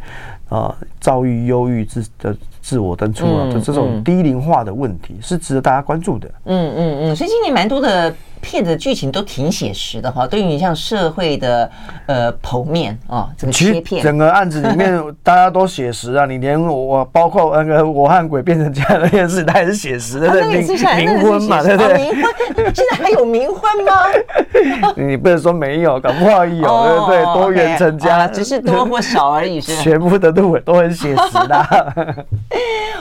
[0.48, 6.28] 呃遭遇、忧郁自的自我登出啊的这种低龄化的问题，是值得大家关注的。
[6.44, 8.14] 嗯嗯嗯，所以今年蛮多的。
[8.42, 11.70] 片子剧情都挺写实的哈，都有点像社会的
[12.06, 14.02] 呃剖面啊，这个切片。
[14.02, 20.26] 整个案子里面 大家都写实啊，你连我包括那个我和鬼变成这样的那件事，他也是写实的。
[20.28, 21.94] 那个是冥婚嘛，对不对？
[21.94, 24.92] 冥婚，现在还有冥婚吗？
[24.98, 27.24] 你不能说没有，搞不好有，对不对？
[27.34, 32.26] 多元成家，只是多或少而已， 是全部的都都很写实的。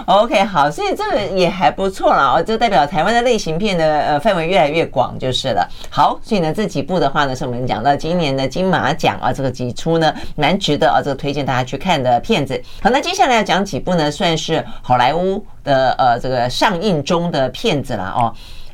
[0.05, 5.30] OK，好，所以这个也还不错啦，哦，就代表台湾的类型片的呃范围越来越广，就。
[5.30, 12.61] 是的，好，所以呢，这几部的话呢，是我们讲到今年的金马奖啊，这个几出呢，蛮值得啊，这个推荐大家去看的片子。
[12.81, 18.33] 好，那接下来要讲几部呢，算是好莱坞的呃这个上映中的片子了哦。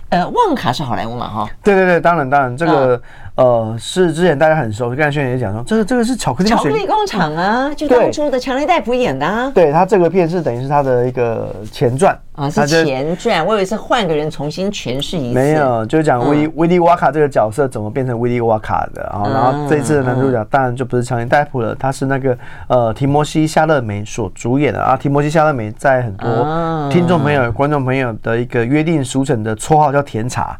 [0.09, 1.49] 呃，旺卡是好莱坞嘛，哈？
[1.63, 2.95] 对对对，当然当然，这个。
[2.95, 3.01] 嗯
[3.37, 9.51] 呃，是之前大家很熟，刚才轩也讲说，这个这个是巧克力巧克力工厂啊，就当初的强尼戴普演的啊。
[9.53, 13.45] 对，他这个片是等于是他的一个前传啊，是前传。
[13.45, 15.35] 我以为是换个人重新诠释一次。
[15.35, 19.21] 没有，就是讲威威利瓦卡这个角色怎么变成威利瓦卡的啊。
[19.31, 22.35] 然后这一次的男主角当然就不是强尼戴普了，他是那个
[22.67, 24.97] 呃提摩西夏勒梅所主演的啊。
[24.97, 30.57] 提摩西夏勒梅在很多听众朋友、观众朋友的一个约定俗成的绰号叫甜茶。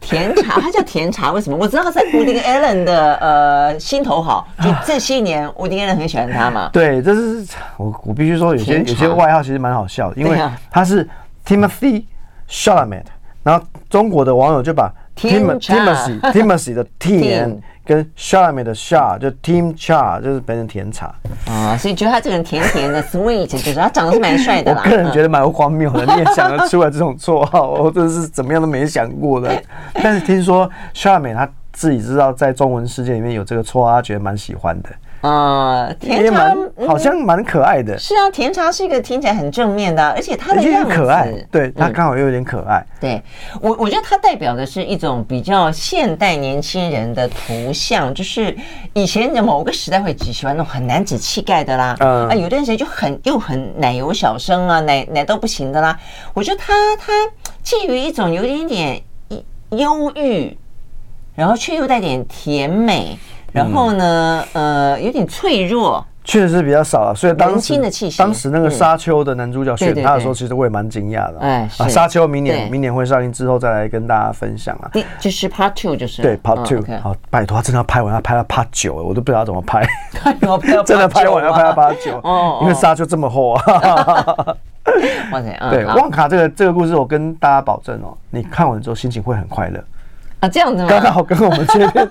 [0.00, 1.56] 甜茶，他叫甜茶，为什么？
[1.56, 6.70] 我知道他在伍迪·艾伦的呃心头好，就这些年我的艾伦很喜欢他嘛。
[6.72, 11.08] 对，这是我我必须说，有些有些外号其实蛮好笑的，因为他是
[11.46, 12.04] Timothy
[12.48, 13.04] Shalamet，
[13.42, 14.92] 然后中国的网友就把
[15.28, 21.12] Timothy Timothy 的 甜 Tim 跟 Charlemagne 的 Shar 就 Tim Char 就是变成甜茶。
[21.46, 24.82] 啊，所以觉得他这个人甜甜的 sweet，就是他长得是蛮帅的啦。
[24.84, 29.62] 我个人觉得蛮荒谬的，你也想得出来这种绰号，我真的是怎么样都没想过的。
[30.02, 34.90] 但是听说 Charlemagne 他自己知道在中文世界里面有这个绰号，他觉得蛮喜欢的。
[35.20, 36.56] 啊、呃，甜茶
[36.86, 37.98] 好像蛮可爱的、嗯。
[37.98, 42.78] 是啊，甜茶是一个听起来很正面的，而且它的样子可爱，对，它刚好又有点可爱。
[42.78, 43.22] 嗯、对
[43.60, 48.56] 我，我觉得它代表的是一种比较现代年轻人的图像，就是
[48.94, 55.98] 以前的某个时代会只喜欢那种很男子气概的啦，嗯、啊，有段时间就很又很奶油小生啊，奶奶都不行的啦。
[56.32, 57.12] 我觉得它它
[57.62, 59.02] 介于一种有点点
[59.70, 60.56] 忧郁，
[61.34, 63.18] 然后却又带点甜美。
[63.52, 67.14] 然后呢，呃，有点脆弱，确实是比较少了。
[67.14, 67.74] 所以当时
[68.16, 71.38] 当时那个沙丘的男主角选他的时候，其实我也蛮惊讶的。
[71.40, 74.90] 哎，啊，沙丘明年明年会上映之后再来跟大家分享啊。
[75.18, 76.82] 就是 Part Two，就是对 Part Two。
[76.98, 79.84] 好，拜托，他真的要拍完，要拍到 Part 九，我都不知道怎么拍。
[80.86, 82.22] 真的拍完要拍到 Part 九，
[82.62, 83.62] 因为沙丘这么厚啊。
[85.32, 89.82] 哇塞，对，旺卡这个这个故事，我跟大家保证哦，你看完之后心情会很快乐。
[90.40, 90.88] 啊，这样子吗？
[90.88, 92.08] 刚好跟我们前面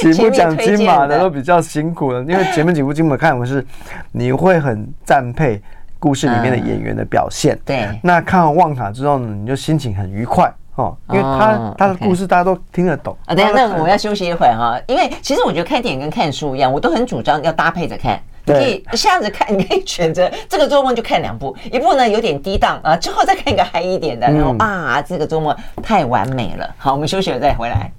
[0.00, 3.64] 几部讲金马的都比较辛苦了，因为前面几部金马看我是
[4.12, 5.60] 你会很赞佩
[5.98, 7.58] 故事里面的演员的表现。
[7.64, 13.14] 对，那看完旺卡之后呢，你就心情很愉快哦，因为他他的故事大家都听得懂。
[13.26, 18.18] 啊，等下，那我要休息一会儿哈，因为其实我觉得看电影跟看书一样，我都很主张要搭配着看。
[18.44, 26.74] 你可以一下子看，你可以选择这个周末就看两部，一部呢有点低档啊，之后再看一个嗨一点的，然后啊，这个周末太完美了。
[26.76, 27.90] 好，我们休息了再回来。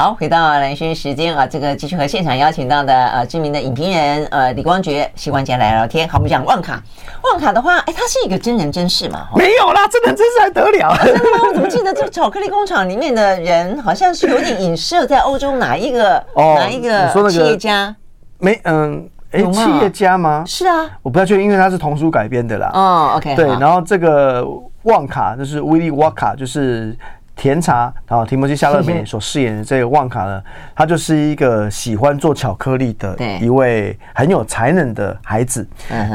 [0.00, 6.08] 好，回到蓝轩时间啊，这个继续和现场邀请到的呃知名的影评人呃李光觉、膝关节来聊天。
[6.08, 6.80] 好，我们讲旺卡，
[7.24, 9.26] 旺卡的话，哎，它是一个真人真事嘛？
[9.34, 10.96] 没有啦，真人真事还得了？
[11.02, 11.38] 真的吗？
[11.48, 17.92] 我怎么记得这巧克力工厂里面的人好像是有点影射在欧洲哪一个、哦、哪一个企业家？
[18.38, 20.44] 没，嗯，哎，企业家吗？
[20.46, 22.70] 是啊，我不太确定，因为它是童书改编的啦。
[22.72, 24.46] 哦，OK，对，然后这个
[24.84, 26.96] 旺卡就是威利沃卡，就是。
[27.38, 30.42] 甜茶，然后提摩西·夏勒梅所饰演的这个旺卡呢，
[30.74, 35.66] 他就是一个喜欢做巧克力的一位很有才能的孩子，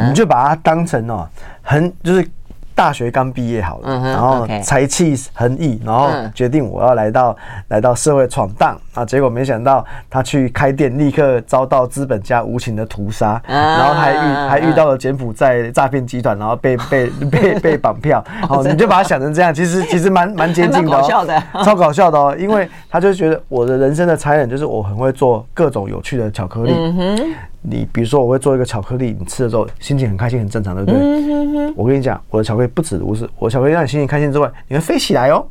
[0.08, 1.28] 你就把他当成哦，
[1.64, 2.30] 很就是。
[2.76, 7.36] 大学刚毕业好了，然后才气横溢，然后决定我要来到
[7.68, 9.06] 来到社会闯荡啊！
[9.06, 18.24] 结果没想到他去开店，立刻遭到资本家无情的屠杀，然后还遇还遇到了柬埔寨诈骗集团，然后被被被被绑票。
[18.50, 21.02] 哦，你就把他想成这样，其实其实蛮蛮接近的哦，
[21.64, 26.74] 超搞笑的哦，因为他就觉得我的人生的才能就是我很会做各种有趣的巧克力。
[27.64, 31.00] 你比如说，我会做一个巧克力，你吃了之后心情很开心，很正常，对不对？
[31.00, 35.46] 嗯、哼哼我跟你讲，我的巧克力不止如此，我的巧克力让你心情开心之外，你会飞起来哦。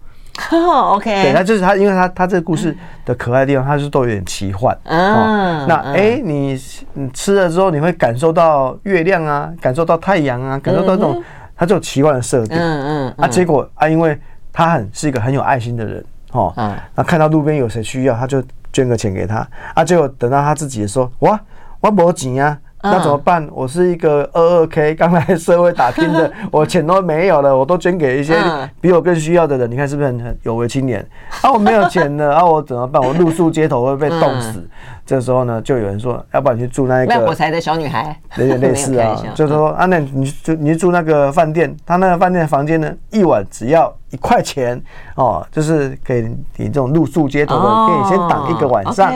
[0.50, 1.10] 哦， OK。
[1.22, 4.76] 对，那就是他，因为他他这个故事的可爱的地方，他是都有点奇幻。
[4.84, 5.66] 嗯、哦。
[5.68, 6.58] 那哎、欸，你
[6.94, 11.22] 你吃了之后，你会感受到月亮啊，感受到太阳啊，感受到这种
[11.54, 12.56] 它这种奇幻的设定。
[12.58, 13.14] 嗯嗯。
[13.18, 14.18] 啊，结果啊，因为
[14.52, 16.52] 他很是一个很有爱心的人哦。
[16.56, 16.74] 嗯。
[16.94, 19.46] 那看到路边有谁需要，他就捐个钱给他。
[19.74, 21.40] 啊，结果等到他自己的时候，哇！
[21.82, 23.46] 我没钱啊，那怎么办？
[23.52, 28.34] 我是一个二二 K 刚来社会打拼的， 我钱都没有了，我都捐给一些
[28.80, 29.70] 比我更需要的人。
[29.70, 31.04] 你看是不是很有为青年？
[31.42, 33.02] 啊，我没有钱了， 啊，我怎么办？
[33.02, 34.66] 我露宿街头会被冻死。
[35.04, 39.20] 这时候呢，就有人说，要不然你去住那个卖火柴的小女孩，有点类似啊。
[39.34, 44.80] 就是说啊，那你就你住那个饭店，他那个饭店的房间呢，一晚只要一块钱
[45.16, 46.22] 哦，就是给
[46.56, 49.12] 你这种露宿街头的，给你先挡一个晚上。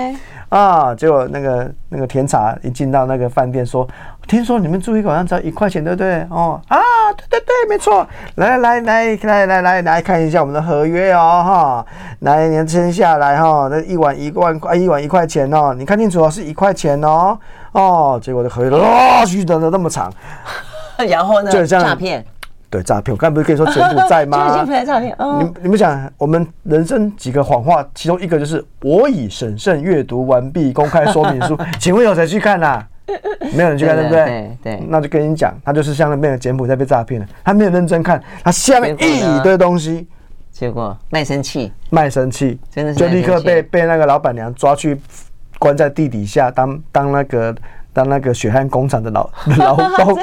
[0.57, 0.95] 啊！
[0.95, 3.87] 结果那个那个甜茶一进到那个饭店，说
[4.27, 6.79] ：“听说你们住一个晚上只要一块钱，对不对？”哦啊，
[7.15, 8.07] 对对对，没错。
[8.37, 11.87] 来来来来来来来看一下我们的合约哦，哈！
[12.21, 17.39] 来年签下来哈，那一碗一万块，一碗一块钱哦，你看清楚哦，是一块钱哦。
[17.73, 20.11] 哦，结果的合约哇，续的那么长，
[21.09, 21.51] 然后呢？
[21.51, 22.25] 就这样诈骗。
[22.77, 24.53] 对诈骗，我刚才不是跟你说柬埔寨吗？
[24.57, 25.15] 柬埔寨诈骗。
[25.19, 32.89] 哦、你你们想，我们人生几个谎话，其中一个就是我已审慎阅读完毕公开说明书， 请问有谁去看呐、啊？
[33.57, 34.59] 没有人去看，对不对？
[34.63, 40.07] 对，那就跟你讲，他就是像那边的柬埔寨被诈骗了，他没有认真看，他下面一堆东西，
[40.51, 45.01] 结果卖身契，卖身契，真的就立刻被被那个老板娘抓去
[45.59, 47.55] 关在地底下当当那个。
[47.97, 50.19] 当那个血汗工厂的老 劳工，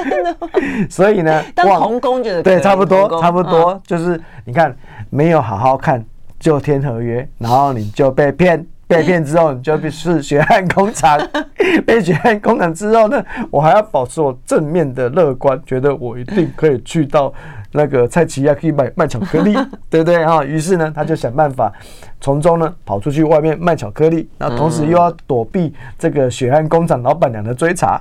[0.88, 4.72] 所以呢，当童工就是对，差不多，差不多，就是你看
[5.10, 6.04] 没有好好看
[6.38, 11.18] 就签合约，然后你就被骗， 被骗之后你就必是血汗工厂，
[11.84, 17.34] 被血汗工厂之后呢，我还要保持我正面的乐观，觉得我一定可以去到
[17.74, 19.52] 那个蔡奇亚可以买卖巧克力，
[19.90, 20.44] 对不对哈？
[20.44, 21.72] 于是呢，他就想办法
[22.20, 28.00] 从中呢跑出去外面卖巧克力，那同时又要躲避这个血汗工厂老板娘的追查。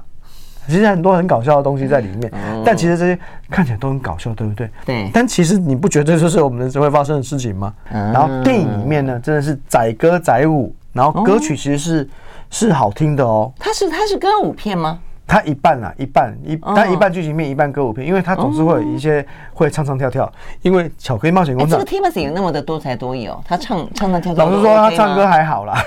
[0.66, 2.32] 其实很多很搞笑的东西在里面，
[2.64, 4.70] 但其实这些看起来都很搞笑，对不对？
[4.86, 5.10] 对。
[5.14, 7.74] 但其实你不觉得这就是我们人生会发生的事情吗？
[7.92, 12.10] 然后电影里面呢，真的是载歌载舞，然后歌曲其实是
[12.50, 13.52] 是好听的哦。
[13.60, 15.00] 它是它是歌舞片吗？
[15.26, 20.32] 它一半啊，一半一，他一半剧情片，一半歌舞片，因为它总是会有一些会唱唱跳跳。
[20.62, 24.46] 因为巧克力冒险工厂，这个 Timothy 有那么的多才多艺哦，他唱唱唱跳跳。
[24.46, 25.84] 老实说，他唱歌还好啦。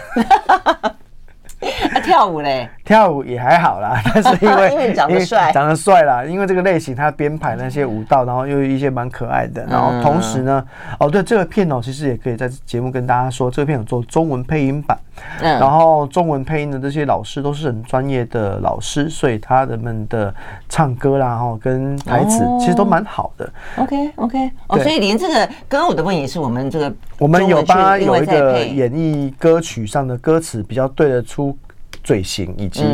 [1.91, 10.65] 他 跳舞嘞，跳舞也还好啦， 但是因为 因为长得帅，长得帅啦，因为这个类型他编排那些舞蹈，然后又有一些蛮可爱的，然后同时呢，
[11.01, 14.97] 哦对，这个片哦，其实也可以在节目跟大家说，这个片有做中文配音版，
[15.41, 20.35] 然后中文配音的这些老师都是很专业的老师，所以他们的
[20.69, 23.53] 唱歌啦，哈，跟台词其实都蛮好的。
[23.77, 31.57] OK OK，哦，所以连这个歌舞的部分也是我们这个我们有帮他有一个演绎歌曲上的歌词比较对得出。
[32.05, 32.85] 嘴型以及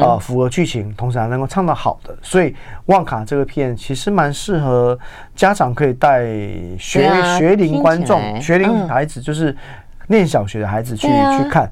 [0.00, 2.54] 呃符合剧情，同时还能够唱得好的，所以
[2.86, 4.98] 旺卡这个片其实蛮适合
[5.36, 6.24] 家长可以带
[6.78, 9.54] 学学龄观众、学龄孩子，就是
[10.12, 11.68] 念小学的孩子去去看，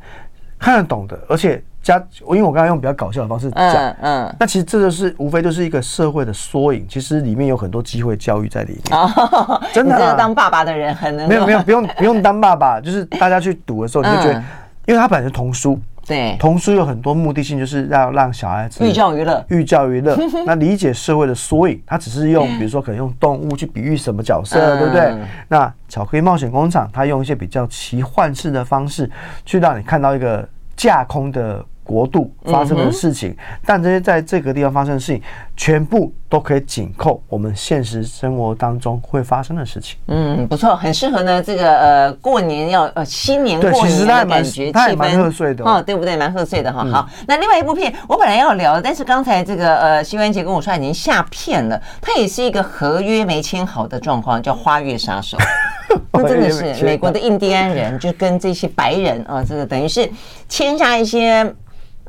[0.59, 8.98] 看得懂的，而且家，因为我刚才用比较搞笑的方式讲，嗯，那其实这就是无非就是一个社会的缩影，其实里面有很多机会教育在里面。
[9.72, 14.42] 真的，当爸爸的人很能没有没有不用不用当爸爸，就是大家去读的时候，你就觉得，
[14.87, 15.79] 因为他本来是童书。
[16.11, 20.16] 对，童书有很多目的性，就是要让小孩子寓教于乐，寓教于乐。
[20.44, 25.14] 那理解社会的缩影，他只是用，比如说可能用动物去比喻什么角色，对不对？
[25.46, 29.09] 那巧克力冒险工厂，他用一些比较奇幻式的方式，
[29.46, 30.46] 去让你看到一个
[30.77, 31.64] 架空的。
[31.90, 35.20] 国度发生的事情，但这些在这个地方发生的事情，
[35.57, 39.98] 全部都可以紧扣我们现实生活当中会发生的事情。
[40.07, 41.42] 嗯，不错，很适合呢。
[41.42, 46.16] 这个呃，过年要呃新年过年的感觉，气氛蛮贺岁的哦，对不对？
[46.16, 46.85] 蛮贺岁的哈。
[46.85, 51.83] 好，那另外一部片，我本来要聊，但是刚才这个呃，希文杰跟我说已经下片了。
[52.00, 55.37] 它也是一个合约没签好的状况，叫《花月杀手》。
[56.12, 60.09] 那真的是美国的印第安人，就跟这些白人啊，这个等于是
[60.48, 61.53] 签下一些。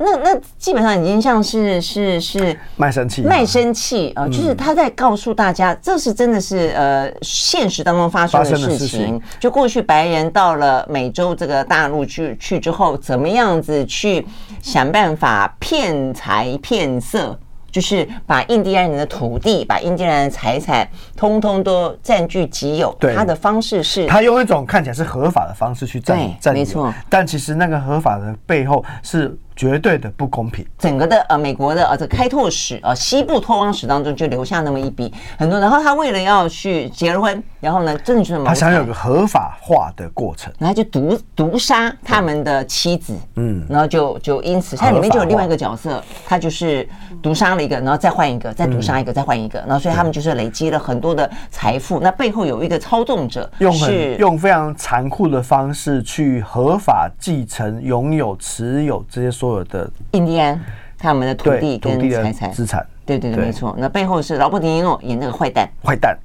[0.04, 9.22] 那那基本上已经像是是是卖身契，卖身契啊，就是他在告诉大家，这是真的是呃现实当中发生的事情。
[9.40, 14.26] 就过去白人到了美洲这个大陆去去之后，怎么样子去
[14.62, 17.40] 想办法骗财骗色。
[17.72, 20.86] 就是把印第安人的土地，把印第安人的财产，
[21.16, 22.94] 通通都占据己有。
[23.00, 26.94] 对，他的方式是，他用一种看起来是合法的方式去占占有，没错。
[27.08, 29.34] 但其实那个合法的背后是。
[29.56, 30.66] 绝对的不公平。
[30.78, 35.60] 整个的呃，美国的呃，这个开拓史啊，西部拓荒史当中就留下那么一笔很多。
[35.60, 46.88] 然后他为了要去结了婚，然后呢，真的就是他想有个合法化的过程，然后就毒毒杀他们的妻子，嗯，然后就就因此，它里面就有另外一个角色，他就是
[47.22, 52.00] 毒杀了一个，然后再换一个，再毒杀一个，再换一个，然后所以他们就是累积了很多的财富。
[52.00, 59.58] 那背后有一个操纵者，用很用非常残酷的方式去合法继承、拥有、持有这些所。
[59.58, 60.60] 有的印第安，
[60.97, 63.75] 他们的土地跟财产资产，对对对，没错。
[63.77, 66.15] 那背后是劳勃·迪尼诺演那个坏蛋，坏蛋，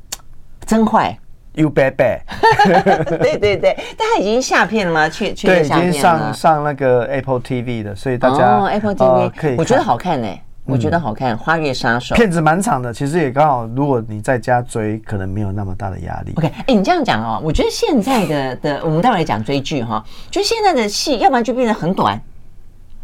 [0.67, 1.19] 真坏
[1.55, 2.21] ，You bad bad。
[3.19, 5.09] 对对对，但他已经下片了吗？
[5.09, 10.29] 去去对，已经上上那个 Apple TV 的，所以大家 Apple TV 可以，我觉得好看呢，
[10.67, 16.35] 我觉得好看，《花月杀手》片子蛮长的，其实也刚好，如果你在家追，可能没有那么大的压力。
[16.37, 22.21] OK，哎，你这样讲哦，我觉得现在的的，我们待会来讲追剧哈，就现在的戏，要不然就变得很短。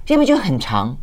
[0.08, 0.96] 要么就很长，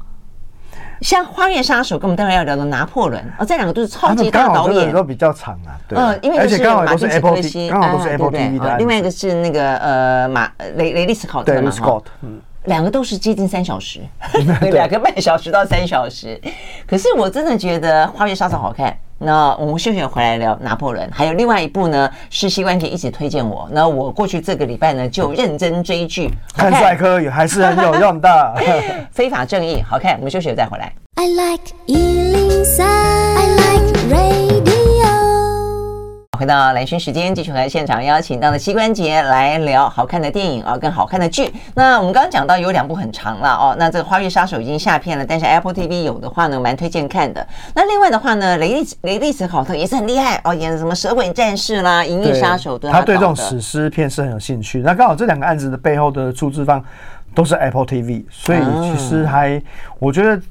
[1.02, 5.80] 像《花月杀手》跟我们待会要聊的《拿破仑》哦，这两个都是超级大导演，都比较长啊。
[5.88, 8.78] 对，嗯，因为是马丁斯科西，刚好都是 Apple TV 的。
[8.78, 14.02] 另外一个是那个呃马雷雷利斯考特嘛哈，嗯，两个都是接近三小时，
[14.72, 16.40] 两个半小时到三小时。
[16.86, 18.96] 可是我真的觉得《花月杀手》好看。
[19.22, 23.68] 那我们休息回来聊拿破仑，还有另外一部呢，是膝关节一直推荐我。
[23.74, 28.56] 那我过去这个礼拜呢，就认真追剧，看帅哥也还是很有用的。
[29.12, 30.16] 非法正义，好看。
[30.16, 30.94] 我们休息再回来。
[31.16, 31.74] I like
[36.40, 41.54] 回到兰萱时间，继续和现场邀请到的膝关节来聊好看的电影啊，跟好看的剧。
[41.76, 47.46] 那我们刚刚讲到有两部很长了哦，那这个《花月杀手》已经下片了，但是 Apple TV 有的话呢，蛮推荐看的。
[47.76, 54.80] 那另外的话呢，雷利雷利斯考特也是很厉害哦，演什么《蛇尾战士》啦，《银翼杀手》对，他对这种史诗片是很有兴趣。
[54.80, 56.82] 那刚好这两个案子的背后的出资方
[57.36, 59.62] 都是 Apple TV，所以其实还
[60.00, 60.42] 我觉得。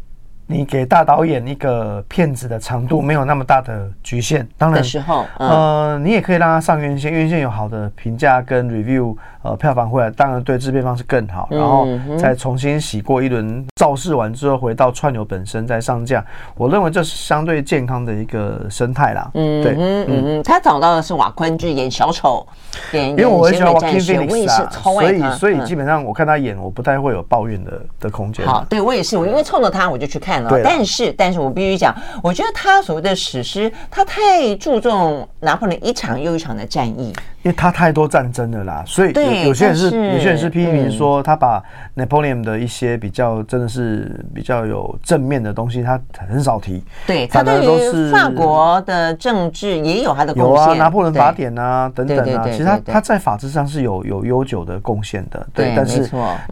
[0.51, 9.15] 你给大导演一个片子的长度没有那么大的局限，当然，时候，呃，你也可以让他上院线，院线有好的评价跟 review。
[9.41, 11.87] 呃，票房回来当然对制片方是更好，然后
[12.19, 16.23] 再重新洗过一轮，造势完之后回到串流本身再上架，
[16.57, 19.31] 我认为这是相对健康的一个生态啦。
[19.35, 22.45] 嗯，对，嗯嗯，他找到的是瓦昆，剧演小丑，
[22.93, 28.45] 演因为我很喜欢 Joaquin Phoenix 啊，所以所以基本上我看他演，我不太会有抱怨的的空间。
[28.45, 37.15] 好，对我也是，我因为冲着他我就去看了，但是但是我必须讲，我觉得他所谓的史诗，他太注重拿破仑一场又一场的战役。
[37.45, 41.63] 因为他太多战争了啦，所以有有些人是有些人是批评说他把
[41.97, 46.83] Napoleon 的一些比较真的是比较有正面的东西，他很少提。
[47.07, 50.65] 对，他对于法国的政治也有他的贡献。
[50.67, 55.47] 有啊，拿破仑法典啊等等啊，其实他他在法制上是有有悠久的贡献的。
[55.55, 56.03] 对，但是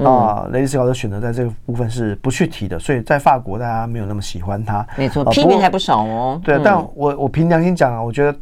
[0.04, 4.86] 啊，雷利斯考特选择在这个部分是不去提的，所以在法国大家没有那么喜欢他。
[4.96, 6.40] 没错，批评还不少哦。
[6.44, 8.38] 对，但我我凭良心讲啊，我觉得。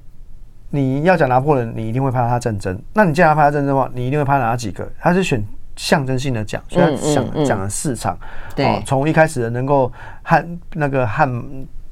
[0.70, 2.76] 你要讲拿破仑，你一定会拍他战争。
[2.94, 4.84] 那你既然要拍他战争的话，你一定会拍哪几个？
[4.98, 5.40] 他是选
[5.76, 8.18] 象征性的讲，所以他想讲了四场。
[8.56, 9.92] 对，从一开始的能够
[10.24, 11.30] 汉那个汉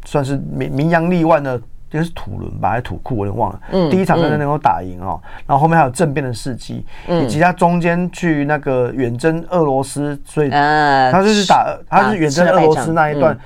[0.04, 1.60] 算是名名扬利万的，
[1.92, 3.60] 应该是土伦吧，还是土库，我有点忘了。
[3.70, 13.38] 嗯，第一场真的能够打赢哦，然后后面还有政变的事迹，以及他中间去那个远征俄罗斯，所以他就是打，他是远征俄罗斯那一段。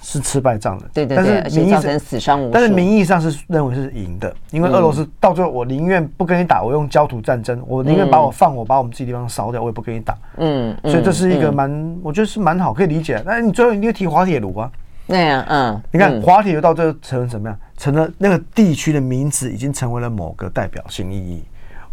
[0.00, 2.50] 是吃败仗的，对对对，但是名义上死伤。
[2.52, 10.16] 但是名义上是认为是赢的，因为俄罗斯到最后，我宁愿不跟你打，我用焦土战争，我宁愿把我放火把我们自己地方烧掉，我也不跟你打。
[10.36, 13.40] 嗯，所以这是一个蛮，我觉得是蛮好，可以理解那。
[13.40, 14.70] 你最后一定要提滑铁卢啊？
[15.08, 17.58] 对呀，嗯，你看滑铁卢到最后成了什么样？
[17.78, 21.42] 成了那个地区的名字，已经成为了某个代表性意义。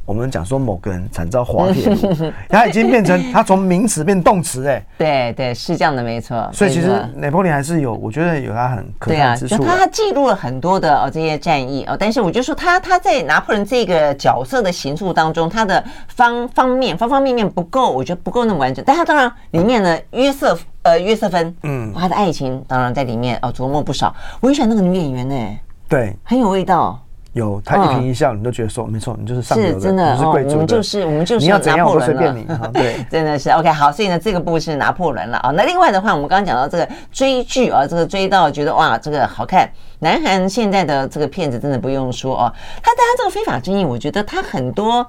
[0.07, 6.47] 我们讲说某个人惨遭滑铁卢， 他已经变成他从名词变动词哎，对对是这样的没错。
[6.53, 9.57] 所以其实拿破仑还是有，我觉得有他很可爱之处。
[9.57, 18.85] 对啊，就他记录了很多的哦这些战役哦，但是我就说他他在拿破仑这个角色的形塑当中，他的方方面方方面面不够，我觉得不够那么完整。
[18.85, 24.15] 但他当然里面呢约瑟呃约瑟芬，嗯，他的爱情当然在里面哦琢磨不少。
[24.39, 25.57] 我很喜欢那个女演员呢，
[25.87, 26.99] 对，很有味道。
[27.33, 32.47] 有他一颦一笑，你都觉得说没错，你就是上流的，真的，你是贵族的，我们就是我们就是你要怎样我都随便你。
[32.71, 35.51] 对，真的是 OK 好，所以呢，这个部是拿破仑了啊。
[35.51, 39.69] 那另外的话，我们刚刚讲到这个追剧啊，这个追到觉得哇，这个好看。
[39.99, 45.05] 南韩现在的这个片子真的不用说哦，他但他这个非法争议，我觉得他很多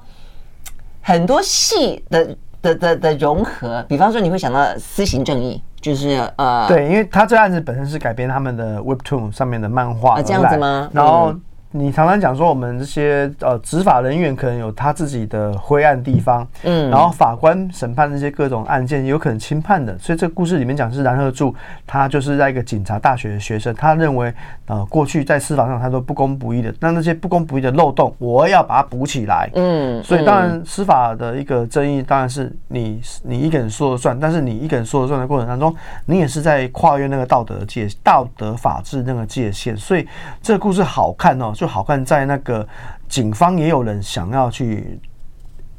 [1.01, 10.89] 很多戏的的的的融合，比方说你会想到私刑正义，就是呃，对，因为他这案子本身是改编他们的 Webtoon 上面的漫画啊，这样子吗？
[10.93, 11.33] 然后。
[11.77, 21.53] 你常常讲说，我们这些呃执法人员可能有他自己的灰暗地方，嗯，然后法官审判这些各种案件有可能轻判的，所以这个故事里面讲是然赫柱，
[21.85, 24.33] 他就是在一个警察大学的学生，他认为
[24.65, 35.75] 呃过去在司法上他都不公不义的，那那些不公不义的漏洞，我要把它补起来，嗯，所以当然司法的一个争议当然是你你一个人说了算，但是你一个人说了算的过程当中，
[36.05, 40.07] 你也是在跨越那个道德界道德法治那个界限，所以
[40.41, 41.51] 这个故事好看哦。
[41.57, 42.67] 就好看在那个
[43.07, 44.99] 警方也有人想要去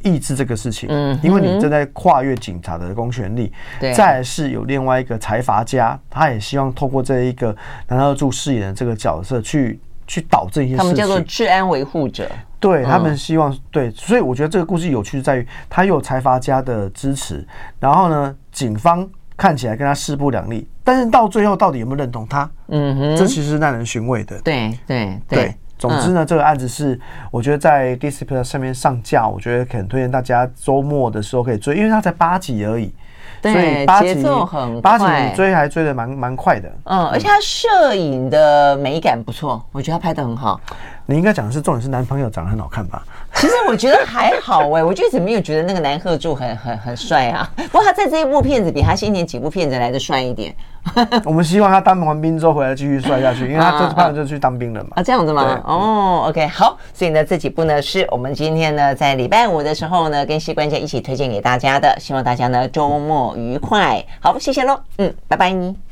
[0.03, 3.93] 抑制这个事情，嗯，因为你正在跨越警察的公权力，对。
[3.93, 7.55] 再是有另外一个财阀家，他也希望透过这一个
[7.89, 10.79] 然赫柱饰演的这个角色去去导这些事情。
[10.79, 12.31] 他们叫做治安维护者，
[12.61, 17.45] 对他们希望对，所以我觉得这个故事有趣在于，他有财阀家的支持，
[17.81, 19.05] 然后呢，警方
[19.37, 22.49] 看起来跟他势不两立，但是到最后到底有没有认同他？
[22.69, 24.41] 嗯哼，这其实是耐人寻味的。
[24.43, 25.55] 对对对。
[25.79, 26.99] 总之呢，这个案子是
[27.31, 32.93] 我觉得在 Plus 上面上架，我觉得很推荐大家周末的时候可以追，因为它才八集而已，
[33.41, 36.69] 对，所以节奏很，八集你追还追的蛮蛮快的。
[36.85, 40.61] 嗯，而且他摄影的美感不错，我觉得他拍的很好。
[41.07, 43.03] 你应该讲的是重点是男朋友长得很好看吧？
[43.35, 47.49] 其实我觉得还好哎、欸，我就一直没有觉得那个南鹤柱很很很帅啊。
[47.57, 50.55] 不过他在这一部片子比他先前几部片子来的帅一点。
[51.25, 54.91] 我们希望他当完兵之后回来继续帅下去，因为他这次拍就去当兵了嘛。
[54.97, 55.61] 啊，这样子吗？
[55.65, 56.79] 哦，OK，好。
[56.95, 64.03] 所以呢，这几部呢是我们今天呢在礼拜五的时候呢跟膝关节一起推荐给大家的，希望大家呢周末愉快。
[64.21, 65.79] 好，谢谢喽，嗯，拜拜。